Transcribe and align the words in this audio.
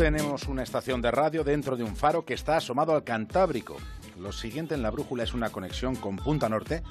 Tenemos 0.00 0.48
una 0.48 0.62
estación 0.62 1.02
de 1.02 1.10
radio 1.10 1.44
dentro 1.44 1.76
de 1.76 1.84
un 1.84 1.94
faro 1.94 2.24
que 2.24 2.32
está 2.32 2.56
asomado 2.56 2.94
al 2.94 3.04
Cantábrico. 3.04 3.76
Lo 4.18 4.32
siguiente 4.32 4.74
en 4.74 4.80
la 4.80 4.90
brújula 4.90 5.24
es 5.24 5.34
una 5.34 5.50
conexión 5.50 5.94
con 5.94 6.16
Punta 6.16 6.48
Norte, 6.48 6.82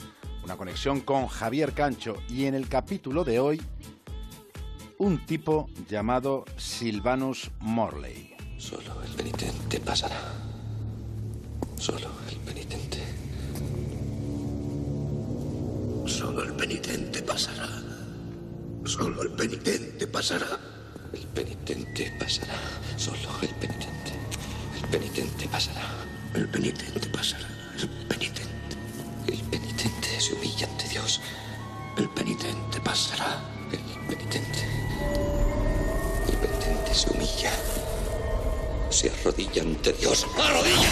una 0.44 0.58
conexión 0.58 1.02
con 1.02 1.26
Javier 1.26 1.74
Cancho 1.74 2.18
y 2.30 2.46
en 2.46 2.54
el 2.54 2.70
capítulo 2.70 3.24
de 3.24 3.40
hoy 3.40 3.60
un 5.00 5.26
tipo 5.26 5.72
llamado 5.90 6.46
Silvanus 6.56 7.50
Morley. 7.62 8.36
Solo 8.60 9.02
el 9.02 9.12
penitente 9.16 9.80
pasará. 9.80 10.22
Solo 11.78 12.12
el 12.30 12.38
penitente. 12.38 13.00
Solo 16.06 16.44
el 16.44 16.54
penitente 16.54 17.24
pasará. 17.24 17.70
Solo 18.86 19.24
el 19.24 19.32
penitente 19.32 20.06
pasará. 20.06 20.79
El 21.14 21.26
penitente 21.34 22.12
pasará. 22.20 22.56
Solo 22.98 23.30
el 23.42 23.50
penitente. 23.56 24.12
El 24.82 24.90
penitente 24.90 25.48
pasará. 25.48 25.88
El 26.34 26.48
penitente 26.50 27.10
pasará. 27.10 27.48
El 27.82 27.90
penitente. 28.08 28.76
El 29.28 29.40
penitente 29.50 30.22
se 30.22 30.34
humilla 30.34 30.68
ante 30.68 30.88
Dios. 30.90 31.22
El 31.98 32.10
penitente 32.10 32.80
pasará. 32.82 33.42
El 33.72 33.80
penitente. 34.08 34.60
El 36.28 36.38
penitente 36.38 36.94
se 36.94 37.10
humilla. 37.10 37.52
Se 38.90 39.10
arrodilla 39.10 39.62
ante 39.64 39.94
Dios. 39.94 40.28
¡Arrodilla! 40.38 40.90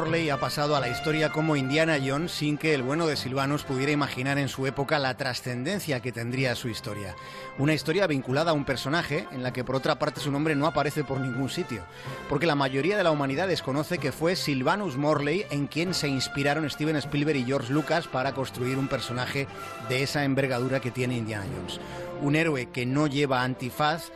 Morley 0.00 0.30
ha 0.30 0.40
pasado 0.40 0.76
a 0.76 0.80
la 0.80 0.88
historia 0.88 1.28
como 1.28 1.56
Indiana 1.56 1.98
Jones 2.02 2.32
sin 2.32 2.56
que 2.56 2.72
el 2.72 2.82
bueno 2.82 3.06
de 3.06 3.16
Silvanus 3.16 3.64
pudiera 3.64 3.92
imaginar 3.92 4.38
en 4.38 4.48
su 4.48 4.66
época 4.66 4.98
la 4.98 5.14
trascendencia 5.18 6.00
que 6.00 6.10
tendría 6.10 6.54
su 6.54 6.70
historia. 6.70 7.14
Una 7.58 7.74
historia 7.74 8.06
vinculada 8.06 8.52
a 8.52 8.54
un 8.54 8.64
personaje 8.64 9.28
en 9.30 9.42
la 9.42 9.52
que 9.52 9.62
por 9.62 9.76
otra 9.76 9.98
parte 9.98 10.22
su 10.22 10.32
nombre 10.32 10.56
no 10.56 10.64
aparece 10.64 11.04
por 11.04 11.20
ningún 11.20 11.50
sitio, 11.50 11.82
porque 12.30 12.46
la 12.46 12.54
mayoría 12.54 12.96
de 12.96 13.04
la 13.04 13.10
humanidad 13.10 13.46
desconoce 13.46 13.98
que 13.98 14.10
fue 14.10 14.36
Silvanus 14.36 14.96
Morley 14.96 15.44
en 15.50 15.66
quien 15.66 15.92
se 15.92 16.08
inspiraron 16.08 16.70
Steven 16.70 16.96
Spielberg 16.96 17.36
y 17.36 17.44
George 17.44 17.70
Lucas 17.70 18.08
para 18.08 18.32
construir 18.32 18.78
un 18.78 18.88
personaje 18.88 19.48
de 19.90 20.02
esa 20.02 20.24
envergadura 20.24 20.80
que 20.80 20.90
tiene 20.90 21.18
Indiana 21.18 21.44
Jones. 21.54 21.78
Un 22.22 22.36
héroe 22.36 22.70
que 22.70 22.86
no 22.86 23.06
lleva 23.06 23.42
antifaz, 23.42 24.12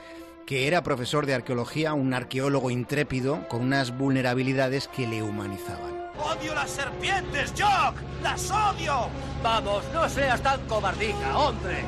que 0.47 0.67
era 0.67 0.83
profesor 0.83 1.27
de 1.27 1.34
arqueología, 1.34 1.95
un 1.95 2.14
arqueólogo 2.14 2.70
intrépido 2.70 3.47
con 3.48 3.62
unas 3.62 3.97
vulnerabilidades 3.97 4.89
que 4.89 5.06
le 5.06 5.23
humanizaban. 5.23 6.05
¡Odio 6.19 6.55
las 6.55 6.70
serpientes, 6.70 7.53
Jock! 7.59 7.97
¡Las 8.23 8.51
odio! 8.51 9.09
Vamos, 9.42 9.84
no 9.92 10.09
seas 10.09 10.42
tan 10.42 10.61
cobardica, 10.67 11.36
hombre. 11.36 11.84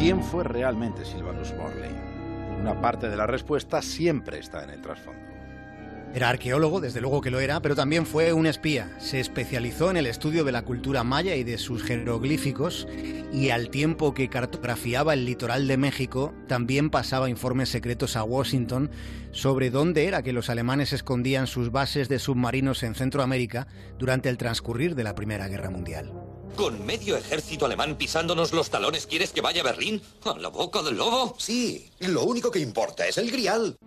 ¿Quién 0.00 0.22
fue 0.22 0.44
realmente 0.44 1.04
Silvanus 1.04 1.52
Morley? 1.58 1.90
Una 2.58 2.80
parte 2.80 3.10
de 3.10 3.18
la 3.18 3.26
respuesta 3.26 3.82
siempre 3.82 4.38
está 4.38 4.64
en 4.64 4.70
el 4.70 4.80
trasfondo. 4.80 5.20
Era 6.14 6.30
arqueólogo, 6.30 6.80
desde 6.80 7.02
luego 7.02 7.20
que 7.20 7.30
lo 7.30 7.38
era, 7.38 7.60
pero 7.60 7.76
también 7.76 8.06
fue 8.06 8.32
un 8.32 8.46
espía. 8.46 8.90
Se 8.98 9.20
especializó 9.20 9.90
en 9.90 9.98
el 9.98 10.06
estudio 10.06 10.42
de 10.42 10.52
la 10.52 10.62
cultura 10.62 11.04
maya 11.04 11.36
y 11.36 11.44
de 11.44 11.58
sus 11.58 11.82
jeroglíficos 11.82 12.88
y 13.30 13.50
al 13.50 13.68
tiempo 13.68 14.14
que 14.14 14.30
cartografiaba 14.30 15.12
el 15.12 15.26
litoral 15.26 15.68
de 15.68 15.76
México, 15.76 16.32
también 16.48 16.88
pasaba 16.88 17.28
informes 17.28 17.68
secretos 17.68 18.16
a 18.16 18.24
Washington 18.24 18.90
sobre 19.32 19.68
dónde 19.68 20.06
era 20.06 20.22
que 20.22 20.32
los 20.32 20.48
alemanes 20.48 20.94
escondían 20.94 21.46
sus 21.46 21.70
bases 21.70 22.08
de 22.08 22.18
submarinos 22.18 22.82
en 22.84 22.94
Centroamérica 22.94 23.66
durante 23.98 24.30
el 24.30 24.38
transcurrir 24.38 24.94
de 24.94 25.04
la 25.04 25.14
Primera 25.14 25.46
Guerra 25.46 25.68
Mundial. 25.68 26.29
¿Con 26.60 26.84
medio 26.84 27.16
ejército 27.16 27.64
alemán 27.64 27.96
pisándonos 27.96 28.52
los 28.52 28.68
talones 28.68 29.06
quieres 29.06 29.32
que 29.32 29.40
vaya 29.40 29.62
a 29.62 29.64
Berlín? 29.64 30.02
¿A 30.26 30.38
la 30.38 30.48
boca 30.50 30.82
del 30.82 30.98
lobo? 30.98 31.34
Sí, 31.38 31.88
lo 32.00 32.22
único 32.24 32.50
que 32.50 32.58
importa 32.58 33.06
es 33.06 33.16
el 33.16 33.30
grial. 33.30 33.78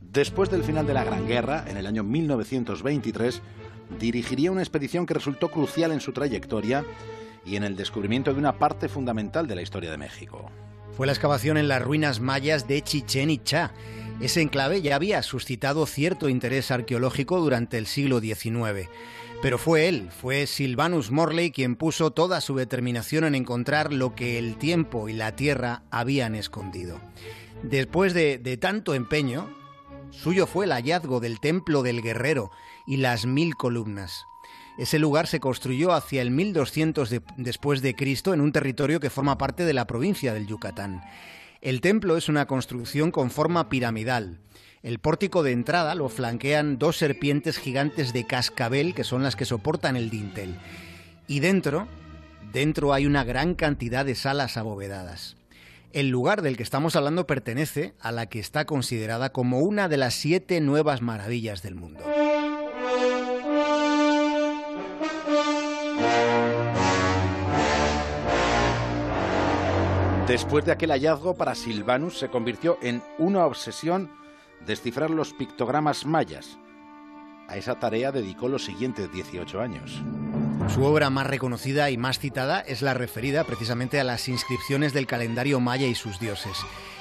Después 0.00 0.48
del 0.48 0.64
final 0.64 0.86
de 0.86 0.94
la 0.94 1.04
Gran 1.04 1.26
Guerra, 1.26 1.66
en 1.68 1.76
el 1.76 1.86
año 1.86 2.02
1923, 2.02 3.42
dirigiría 3.98 4.50
una 4.50 4.62
expedición 4.62 5.04
que 5.04 5.12
resultó 5.12 5.50
crucial 5.50 5.92
en 5.92 6.00
su 6.00 6.14
trayectoria 6.14 6.86
y 7.44 7.56
en 7.56 7.64
el 7.64 7.76
descubrimiento 7.76 8.32
de 8.32 8.38
una 8.38 8.58
parte 8.58 8.88
fundamental 8.88 9.46
de 9.46 9.56
la 9.56 9.60
historia 9.60 9.90
de 9.90 9.98
México. 9.98 10.50
Fue 10.96 11.06
la 11.06 11.12
excavación 11.12 11.56
en 11.56 11.68
las 11.68 11.82
ruinas 11.82 12.20
mayas 12.20 12.66
de 12.68 12.82
Chichen 12.82 13.30
Itza. 13.30 13.72
Ese 14.20 14.42
enclave 14.42 14.82
ya 14.82 14.96
había 14.96 15.22
suscitado 15.22 15.86
cierto 15.86 16.28
interés 16.28 16.70
arqueológico 16.70 17.40
durante 17.40 17.78
el 17.78 17.86
siglo 17.86 18.20
XIX. 18.20 18.88
Pero 19.40 19.56
fue 19.56 19.88
él, 19.88 20.10
fue 20.10 20.46
Silvanus 20.46 21.10
Morley 21.10 21.50
quien 21.50 21.76
puso 21.76 22.10
toda 22.10 22.42
su 22.42 22.56
determinación 22.56 23.24
en 23.24 23.34
encontrar 23.34 23.92
lo 23.92 24.14
que 24.14 24.38
el 24.38 24.56
tiempo 24.56 25.08
y 25.08 25.14
la 25.14 25.34
tierra 25.34 25.84
habían 25.90 26.34
escondido. 26.34 27.00
Después 27.62 28.12
de, 28.12 28.36
de 28.36 28.58
tanto 28.58 28.92
empeño, 28.92 29.48
suyo 30.10 30.46
fue 30.46 30.66
el 30.66 30.72
hallazgo 30.72 31.20
del 31.20 31.40
Templo 31.40 31.82
del 31.82 32.02
Guerrero 32.02 32.50
y 32.86 32.98
las 32.98 33.24
mil 33.24 33.56
columnas. 33.56 34.26
Ese 34.80 34.98
lugar 34.98 35.26
se 35.26 35.40
construyó 35.40 35.92
hacia 35.92 36.22
el 36.22 36.30
1200 36.30 37.10
de- 37.10 37.20
después 37.36 37.82
de 37.82 37.94
Cristo 37.94 38.32
en 38.32 38.40
un 38.40 38.50
territorio 38.50 38.98
que 38.98 39.10
forma 39.10 39.36
parte 39.36 39.66
de 39.66 39.74
la 39.74 39.86
provincia 39.86 40.32
del 40.32 40.46
Yucatán. 40.46 41.02
El 41.60 41.82
templo 41.82 42.16
es 42.16 42.30
una 42.30 42.46
construcción 42.46 43.10
con 43.10 43.30
forma 43.30 43.68
piramidal. 43.68 44.38
El 44.82 44.98
pórtico 44.98 45.42
de 45.42 45.52
entrada 45.52 45.94
lo 45.94 46.08
flanquean 46.08 46.78
dos 46.78 46.96
serpientes 46.96 47.58
gigantes 47.58 48.14
de 48.14 48.26
cascabel 48.26 48.94
que 48.94 49.04
son 49.04 49.22
las 49.22 49.36
que 49.36 49.44
soportan 49.44 49.96
el 49.96 50.08
dintel. 50.08 50.56
Y 51.28 51.40
dentro, 51.40 51.86
dentro 52.50 52.94
hay 52.94 53.04
una 53.04 53.22
gran 53.22 53.54
cantidad 53.54 54.06
de 54.06 54.14
salas 54.14 54.56
abovedadas. 54.56 55.36
El 55.92 56.08
lugar 56.08 56.40
del 56.40 56.56
que 56.56 56.62
estamos 56.62 56.96
hablando 56.96 57.26
pertenece 57.26 57.92
a 58.00 58.12
la 58.12 58.24
que 58.26 58.38
está 58.38 58.64
considerada 58.64 59.30
como 59.30 59.58
una 59.58 59.88
de 59.88 59.98
las 59.98 60.14
siete 60.14 60.58
nuevas 60.62 61.02
maravillas 61.02 61.62
del 61.62 61.74
mundo. 61.74 62.00
Después 70.30 70.64
de 70.64 70.70
aquel 70.70 70.92
hallazgo, 70.92 71.34
para 71.34 71.56
Silvanus 71.56 72.16
se 72.16 72.28
convirtió 72.28 72.78
en 72.82 73.02
una 73.18 73.44
obsesión 73.46 74.12
descifrar 74.64 75.10
los 75.10 75.32
pictogramas 75.32 76.06
mayas. 76.06 76.56
A 77.48 77.56
esa 77.56 77.80
tarea 77.80 78.12
dedicó 78.12 78.46
los 78.46 78.64
siguientes 78.64 79.10
18 79.12 79.60
años. 79.60 80.00
Su 80.72 80.84
obra 80.84 81.10
más 81.10 81.26
reconocida 81.26 81.90
y 81.90 81.96
más 81.96 82.20
citada 82.20 82.60
es 82.60 82.80
la 82.80 82.94
referida 82.94 83.42
precisamente 83.42 83.98
a 83.98 84.04
las 84.04 84.28
inscripciones 84.28 84.92
del 84.92 85.08
calendario 85.08 85.58
maya 85.58 85.88
y 85.88 85.96
sus 85.96 86.20
dioses. 86.20 86.58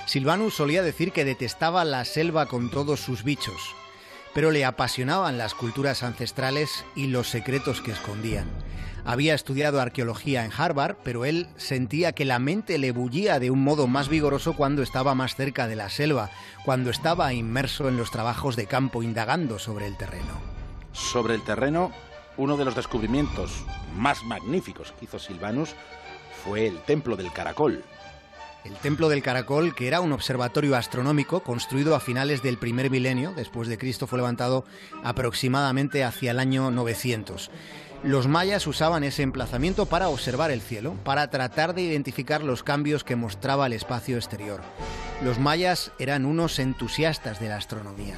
Silvanus 0.07 0.55
solía 0.55 0.81
decir 0.81 1.11
que 1.11 1.23
detestaba 1.23 1.85
la 1.85 2.05
selva 2.05 2.47
con 2.47 2.71
todos 2.71 2.99
sus 2.99 3.23
bichos, 3.23 3.75
pero 4.33 4.49
le 4.49 4.65
apasionaban 4.65 5.37
las 5.37 5.53
culturas 5.53 6.01
ancestrales 6.01 6.83
y 6.95 7.05
los 7.05 7.29
secretos 7.29 7.79
que 7.81 7.91
escondían. 7.91 8.47
Había 9.05 9.33
estudiado 9.33 9.81
arqueología 9.81 10.45
en 10.45 10.51
Harvard, 10.55 10.97
pero 11.03 11.25
él 11.25 11.47
sentía 11.57 12.11
que 12.11 12.25
la 12.25 12.39
mente 12.39 12.77
le 12.77 12.91
bullía 12.91 13.39
de 13.39 13.51
un 13.51 13.63
modo 13.63 13.87
más 13.87 14.09
vigoroso 14.09 14.53
cuando 14.53 14.81
estaba 14.81 15.15
más 15.15 15.35
cerca 15.35 15.67
de 15.67 15.75
la 15.75 15.89
selva, 15.89 16.29
cuando 16.65 16.89
estaba 16.89 17.33
inmerso 17.33 17.89
en 17.89 17.97
los 17.97 18.11
trabajos 18.11 18.55
de 18.55 18.67
campo 18.67 19.03
indagando 19.03 19.59
sobre 19.59 19.87
el 19.87 19.97
terreno. 19.97 20.39
Sobre 20.91 21.35
el 21.35 21.43
terreno, 21.43 21.91
uno 22.37 22.57
de 22.57 22.65
los 22.65 22.75
descubrimientos 22.75 23.65
más 23.95 24.23
magníficos 24.23 24.93
que 24.93 25.05
hizo 25.05 25.19
Silvanus 25.19 25.75
fue 26.43 26.67
el 26.67 26.79
Templo 26.83 27.15
del 27.15 27.31
Caracol. 27.31 27.83
El 28.65 28.75
Templo 28.75 29.07
del 29.07 29.23
Caracol, 29.23 29.73
que 29.73 29.87
era 29.87 30.01
un 30.01 30.11
observatorio 30.11 30.75
astronómico 30.75 31.41
construido 31.41 31.95
a 31.95 32.01
finales 32.01 32.43
del 32.43 32.57
primer 32.57 32.89
milenio, 32.89 33.31
después 33.33 33.69
de 33.69 33.77
Cristo, 33.77 34.05
fue 34.05 34.19
levantado 34.19 34.65
aproximadamente 35.03 36.03
hacia 36.03 36.31
el 36.31 36.39
año 36.39 36.69
900. 36.69 37.51
Los 38.03 38.27
mayas 38.27 38.65
usaban 38.65 39.03
ese 39.03 39.23
emplazamiento 39.23 39.85
para 39.85 40.07
observar 40.07 40.51
el 40.51 40.61
cielo, 40.61 40.95
para 41.03 41.29
tratar 41.29 41.75
de 41.75 41.81
identificar 41.81 42.41
los 42.41 42.63
cambios 42.63 43.03
que 43.03 43.17
mostraba 43.17 43.65
el 43.65 43.73
espacio 43.73 44.15
exterior. 44.15 44.61
Los 45.21 45.37
mayas 45.37 45.91
eran 45.99 46.25
unos 46.25 46.59
entusiastas 46.59 47.41
de 47.41 47.49
la 47.49 47.57
astronomía 47.57 48.15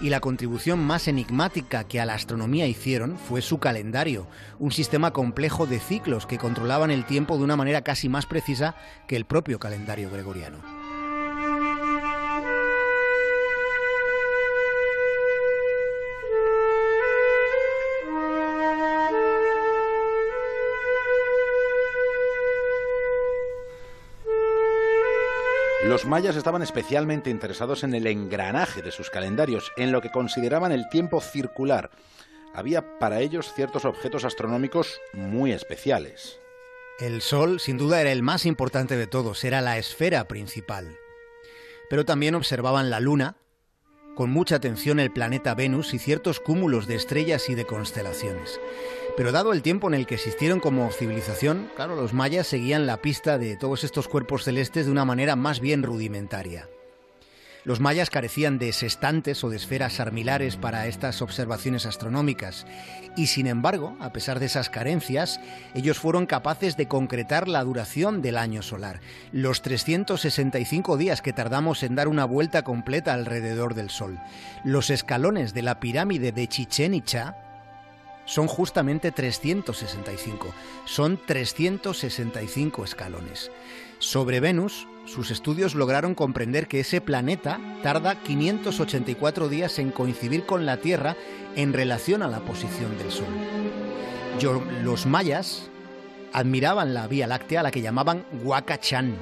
y 0.00 0.08
la 0.08 0.20
contribución 0.20 0.78
más 0.78 1.06
enigmática 1.06 1.84
que 1.84 2.00
a 2.00 2.06
la 2.06 2.14
astronomía 2.14 2.66
hicieron 2.66 3.18
fue 3.18 3.42
su 3.42 3.58
calendario, 3.58 4.26
un 4.58 4.72
sistema 4.72 5.12
complejo 5.12 5.66
de 5.66 5.80
ciclos 5.80 6.24
que 6.24 6.38
controlaban 6.38 6.90
el 6.90 7.04
tiempo 7.04 7.36
de 7.36 7.44
una 7.44 7.56
manera 7.56 7.82
casi 7.82 8.08
más 8.08 8.24
precisa 8.24 8.74
que 9.06 9.16
el 9.16 9.26
propio 9.26 9.58
calendario 9.58 10.10
gregoriano. 10.10 10.79
Los 26.00 26.08
mayas 26.08 26.34
estaban 26.36 26.62
especialmente 26.62 27.28
interesados 27.28 27.84
en 27.84 27.92
el 27.92 28.06
engranaje 28.06 28.80
de 28.80 28.90
sus 28.90 29.10
calendarios, 29.10 29.70
en 29.76 29.92
lo 29.92 30.00
que 30.00 30.10
consideraban 30.10 30.72
el 30.72 30.88
tiempo 30.88 31.20
circular. 31.20 31.90
Había 32.54 32.98
para 32.98 33.20
ellos 33.20 33.52
ciertos 33.54 33.84
objetos 33.84 34.24
astronómicos 34.24 34.98
muy 35.12 35.52
especiales. 35.52 36.40
El 37.00 37.20
Sol, 37.20 37.60
sin 37.60 37.76
duda, 37.76 38.00
era 38.00 38.12
el 38.12 38.22
más 38.22 38.46
importante 38.46 38.96
de 38.96 39.06
todos, 39.06 39.44
era 39.44 39.60
la 39.60 39.76
esfera 39.76 40.26
principal. 40.26 40.96
Pero 41.90 42.06
también 42.06 42.34
observaban 42.34 42.88
la 42.88 43.00
Luna, 43.00 43.36
con 44.14 44.30
mucha 44.30 44.56
atención 44.56 45.00
el 45.00 45.12
planeta 45.12 45.54
Venus 45.54 45.94
y 45.94 45.98
ciertos 45.98 46.40
cúmulos 46.40 46.86
de 46.86 46.96
estrellas 46.96 47.48
y 47.48 47.54
de 47.54 47.64
constelaciones. 47.64 48.60
Pero 49.16 49.32
dado 49.32 49.52
el 49.52 49.62
tiempo 49.62 49.88
en 49.88 49.94
el 49.94 50.06
que 50.06 50.14
existieron 50.16 50.60
como 50.60 50.90
civilización, 50.90 51.70
claro, 51.76 51.96
los 51.96 52.12
mayas 52.12 52.46
seguían 52.46 52.86
la 52.86 53.02
pista 53.02 53.38
de 53.38 53.56
todos 53.56 53.84
estos 53.84 54.08
cuerpos 54.08 54.44
celestes 54.44 54.86
de 54.86 54.92
una 54.92 55.04
manera 55.04 55.36
más 55.36 55.60
bien 55.60 55.82
rudimentaria. 55.82 56.68
Los 57.64 57.80
mayas 57.80 58.10
carecían 58.10 58.58
de 58.58 58.72
sextantes 58.72 59.44
o 59.44 59.50
de 59.50 59.56
esferas 59.56 60.00
armilares 60.00 60.56
para 60.56 60.86
estas 60.86 61.22
observaciones 61.22 61.86
astronómicas 61.86 62.66
y 63.16 63.26
sin 63.26 63.46
embargo, 63.46 63.96
a 64.00 64.12
pesar 64.12 64.38
de 64.38 64.46
esas 64.46 64.70
carencias, 64.70 65.40
ellos 65.74 65.98
fueron 65.98 66.26
capaces 66.26 66.76
de 66.76 66.88
concretar 66.88 67.48
la 67.48 67.64
duración 67.64 68.22
del 68.22 68.38
año 68.38 68.62
solar, 68.62 69.00
los 69.32 69.62
365 69.62 70.96
días 70.96 71.20
que 71.20 71.32
tardamos 71.32 71.82
en 71.82 71.96
dar 71.96 72.08
una 72.08 72.24
vuelta 72.24 72.62
completa 72.62 73.12
alrededor 73.12 73.74
del 73.74 73.90
Sol. 73.90 74.18
Los 74.64 74.90
escalones 74.90 75.54
de 75.54 75.62
la 75.62 75.80
pirámide 75.80 76.32
de 76.32 76.46
Chichen 76.46 76.94
Itza 76.94 77.36
son 78.26 78.46
justamente 78.46 79.10
365. 79.10 80.54
Son 80.84 81.18
365 81.26 82.84
escalones. 82.84 83.50
Sobre 84.00 84.40
Venus, 84.40 84.88
sus 85.04 85.30
estudios 85.30 85.74
lograron 85.74 86.14
comprender 86.14 86.68
que 86.68 86.80
ese 86.80 87.02
planeta 87.02 87.60
tarda 87.82 88.22
584 88.22 89.50
días 89.50 89.78
en 89.78 89.90
coincidir 89.90 90.46
con 90.46 90.64
la 90.64 90.78
Tierra 90.78 91.16
en 91.54 91.74
relación 91.74 92.22
a 92.22 92.28
la 92.28 92.40
posición 92.40 92.96
del 92.96 93.10
Sol. 93.12 93.26
los 94.82 95.04
mayas 95.04 95.68
admiraban 96.32 96.94
la 96.94 97.08
Vía 97.08 97.26
Láctea, 97.26 97.60
a 97.60 97.62
la 97.62 97.70
que 97.70 97.82
llamaban 97.82 98.24
Huacachán. 98.42 99.16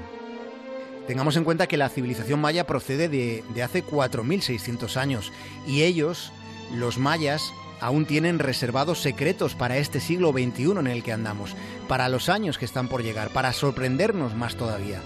Tengamos 1.09 1.37
en 1.37 1.43
cuenta 1.43 1.67
que 1.67 1.77
la 1.77 1.89
civilización 1.89 2.41
maya 2.41 2.65
procede 2.65 3.09
de, 3.09 3.43
de 3.53 3.63
hace 3.65 3.85
4.600 3.85 4.97
años 4.97 5.33
y 5.67 5.83
ellos, 5.83 6.31
los 6.73 6.99
mayas, 6.99 7.53
aún 7.81 8.07
tienen 8.07 8.39
reservados 8.39 9.01
secretos 9.01 9.55
para 9.55 9.77
este 9.77 10.01
siglo 10.01 10.33
XXI 10.33 10.79
en 10.79 10.87
el 10.87 11.03
que 11.03 11.13
andamos, 11.13 11.55
para 11.87 12.09
los 12.09 12.29
años 12.29 12.59
que 12.59 12.65
están 12.65 12.89
por 12.89 13.03
llegar, 13.03 13.31
para 13.31 13.53
sorprendernos 13.53 14.35
más 14.35 14.57
todavía, 14.57 15.01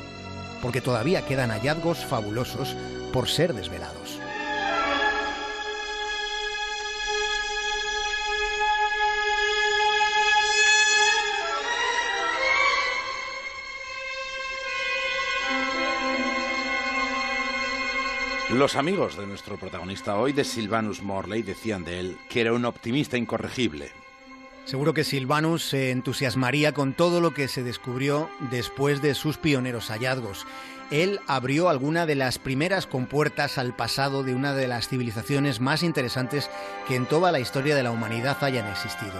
porque 0.63 0.81
todavía 0.81 1.27
quedan 1.27 1.51
hallazgos 1.51 2.05
fabulosos 2.05 2.77
por 3.13 3.29
ser 3.29 3.55
desvelados. 3.55 4.22
Los 18.53 18.77
amigos 18.77 19.17
de 19.17 19.27
nuestro 19.27 19.57
protagonista 19.57 20.17
hoy, 20.17 20.35
de 20.35 20.45
Silvanus 20.45 21.01
Morley, 21.01 21.43
decían 21.43 21.85
de 21.85 22.01
él 22.01 22.19
que 22.29 22.43
era 22.43 22.53
un 22.53 22.67
optimista 22.67 23.17
incorregible. 23.17 23.91
Seguro 24.67 24.93
que 24.93 25.05
Silvanus 25.05 25.65
se 25.65 25.91
entusiasmaría 25.91 26.73
con 26.73 26.93
todo 26.93 27.23
lo 27.23 27.33
que 27.33 27.49
se 27.49 27.63
descubrió 27.63 28.29
después 28.51 29.01
de 29.01 29.15
sus 29.15 29.39
pioneros 29.39 29.89
hallazgos. 29.89 30.47
Él 30.91 31.19
abrió 31.27 31.71
alguna 31.71 32.05
de 32.05 32.15
las 32.15 32.39
primeras 32.39 32.87
compuertas 32.87 33.57
al 33.57 33.75
pasado 33.75 34.23
de 34.23 34.35
una 34.35 34.53
de 34.53 34.69
las 34.69 34.87
civilizaciones 34.87 35.61
más 35.61 35.83
interesantes 35.83 36.51
que 36.87 36.97
en 36.97 37.07
toda 37.07 37.33
la 37.33 37.41
historia 37.41 37.75
de 37.75 37.83
la 37.83 37.91
humanidad 37.91 38.37
hayan 38.45 38.69
existido. 38.69 39.15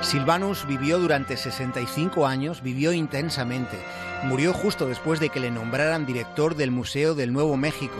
Silvanus 0.00 0.66
vivió 0.66 0.98
durante 0.98 1.36
65 1.36 2.26
años, 2.26 2.62
vivió 2.62 2.94
intensamente. 2.94 3.78
Murió 4.24 4.54
justo 4.54 4.88
después 4.88 5.20
de 5.20 5.28
que 5.28 5.40
le 5.40 5.50
nombraran 5.50 6.06
director 6.06 6.56
del 6.56 6.70
Museo 6.70 7.14
del 7.14 7.34
Nuevo 7.34 7.58
México. 7.58 7.98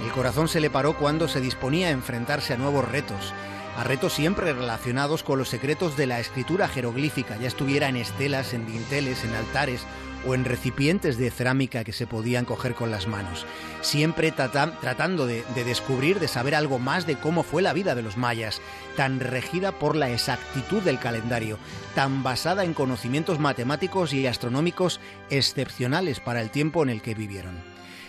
El 0.00 0.12
corazón 0.12 0.48
se 0.48 0.60
le 0.60 0.70
paró 0.70 0.96
cuando 0.96 1.26
se 1.26 1.40
disponía 1.40 1.88
a 1.88 1.92
enfrentarse 1.92 2.54
a 2.54 2.56
nuevos 2.56 2.88
retos, 2.88 3.34
a 3.76 3.84
retos 3.84 4.12
siempre 4.12 4.52
relacionados 4.52 5.22
con 5.22 5.38
los 5.38 5.48
secretos 5.48 5.96
de 5.96 6.06
la 6.06 6.20
escritura 6.20 6.68
jeroglífica, 6.68 7.36
ya 7.36 7.48
estuviera 7.48 7.88
en 7.88 7.96
estelas, 7.96 8.54
en 8.54 8.66
dinteles, 8.66 9.24
en 9.24 9.34
altares 9.34 9.84
o 10.26 10.34
en 10.34 10.44
recipientes 10.44 11.16
de 11.16 11.30
cerámica 11.30 11.84
que 11.84 11.92
se 11.92 12.06
podían 12.06 12.44
coger 12.44 12.74
con 12.74 12.90
las 12.90 13.06
manos, 13.06 13.46
siempre 13.80 14.32
tratando 14.32 15.26
de, 15.26 15.44
de 15.54 15.64
descubrir, 15.64 16.18
de 16.20 16.28
saber 16.28 16.54
algo 16.54 16.78
más 16.78 17.06
de 17.06 17.16
cómo 17.16 17.42
fue 17.42 17.62
la 17.62 17.72
vida 17.72 17.94
de 17.94 18.02
los 18.02 18.16
mayas, 18.16 18.60
tan 18.96 19.20
regida 19.20 19.72
por 19.72 19.96
la 19.96 20.10
exactitud 20.10 20.82
del 20.82 20.98
calendario, 20.98 21.58
tan 21.94 22.22
basada 22.22 22.64
en 22.64 22.74
conocimientos 22.74 23.38
matemáticos 23.38 24.12
y 24.12 24.26
astronómicos 24.26 25.00
excepcionales 25.30 26.20
para 26.20 26.40
el 26.40 26.50
tiempo 26.50 26.82
en 26.82 26.90
el 26.90 27.02
que 27.02 27.14
vivieron. 27.14 27.62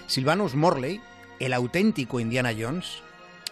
Silvanus 0.07 0.55
Morley, 0.55 1.01
el 1.39 1.53
auténtico 1.53 2.19
Indiana 2.19 2.53
Jones, 2.57 3.01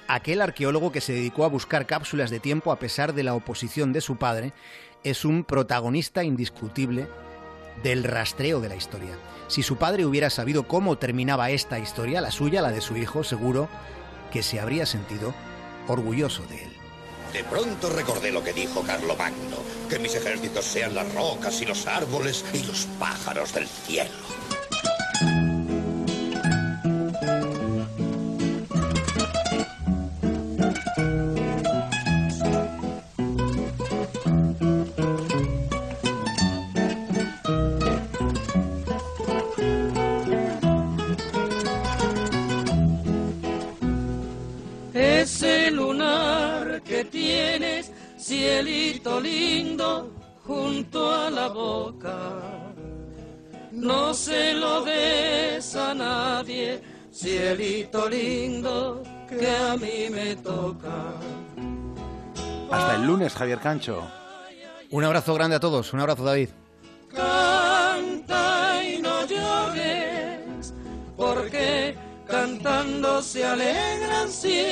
aquel 0.07 0.41
arqueólogo 0.41 0.91
que 0.91 1.01
se 1.01 1.13
dedicó 1.13 1.45
a 1.45 1.49
buscar 1.49 1.85
cápsulas 1.85 2.29
de 2.29 2.39
tiempo 2.39 2.71
a 2.71 2.79
pesar 2.79 3.13
de 3.13 3.23
la 3.23 3.33
oposición 3.33 3.93
de 3.93 4.01
su 4.01 4.17
padre, 4.17 4.53
es 5.03 5.25
un 5.25 5.43
protagonista 5.43 6.23
indiscutible 6.23 7.07
del 7.83 8.03
rastreo 8.03 8.59
de 8.59 8.69
la 8.69 8.75
historia. 8.75 9.17
Si 9.47 9.63
su 9.63 9.77
padre 9.77 10.05
hubiera 10.05 10.29
sabido 10.29 10.67
cómo 10.67 10.97
terminaba 10.97 11.51
esta 11.51 11.79
historia, 11.79 12.21
la 12.21 12.31
suya, 12.31 12.61
la 12.61 12.71
de 12.71 12.81
su 12.81 12.97
hijo, 12.97 13.23
seguro 13.23 13.69
que 14.31 14.43
se 14.43 14.59
habría 14.59 14.85
sentido 14.85 15.33
orgulloso 15.87 16.43
de 16.47 16.63
él. 16.63 16.71
De 17.31 17.43
pronto 17.43 17.89
recordé 17.89 18.31
lo 18.31 18.43
que 18.43 18.53
dijo 18.53 18.81
Carlomagno, 18.83 19.57
que 19.89 19.99
mis 19.99 20.15
ejércitos 20.15 20.65
sean 20.65 20.95
las 20.95 21.13
rocas 21.13 21.61
y 21.61 21.65
los 21.65 21.85
árboles 21.87 22.43
y 22.53 22.63
los 22.63 22.85
pájaros 22.99 23.53
del 23.53 23.67
cielo. 23.67 24.09
Cielito 48.57 49.19
lindo 49.19 50.11
junto 50.43 51.13
a 51.13 51.29
la 51.29 51.47
boca. 51.47 52.17
No 53.71 54.13
se 54.15 54.53
lo 54.53 54.83
des 54.83 55.75
a 55.75 55.93
nadie, 55.93 56.81
cielito 57.11 58.09
lindo 58.09 59.03
que 59.29 59.47
a 59.47 59.77
mí 59.77 60.09
me 60.09 60.35
toca. 60.37 61.13
Hasta 62.71 62.95
el 62.95 63.05
lunes, 63.05 63.33
Javier 63.33 63.59
Cancho. 63.59 64.01
Un 64.89 65.03
abrazo 65.03 65.35
grande 65.35 65.57
a 65.57 65.59
todos, 65.59 65.93
un 65.93 65.99
abrazo 65.99 66.23
David. 66.23 66.49
Canta 67.13 68.83
y 68.83 68.99
no 68.99 69.25
llores, 69.27 70.73
porque 71.15 71.95
cantando 72.25 73.21
se 73.21 73.45
alegran 73.45 74.29
siempre. 74.29 74.67